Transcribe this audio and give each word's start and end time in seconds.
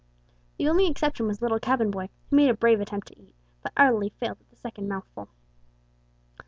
The 0.57 0.67
only 0.67 0.87
exception 0.87 1.27
was 1.27 1.37
the 1.37 1.45
little 1.45 1.59
cabin 1.59 1.91
boy, 1.91 2.09
who 2.31 2.35
made 2.35 2.49
a 2.49 2.55
brave 2.55 2.81
attempt 2.81 3.09
to 3.09 3.19
eat, 3.19 3.35
but 3.61 3.71
utterly 3.77 4.09
failed 4.19 4.39
at 4.41 4.49
the 4.49 4.55
second 4.55 4.89
mouthful. 4.89 5.29